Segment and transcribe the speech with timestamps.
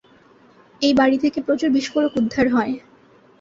[0.81, 2.73] এই বাড়ি থেকে প্রচুর বিস্ফোরক উদ্ধার হয়।